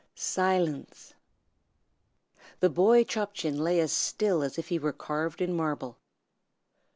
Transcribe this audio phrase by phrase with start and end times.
[0.15, 1.13] Silence!
[2.59, 5.99] The boy Chop Chin lay as still as if he were carved in marble.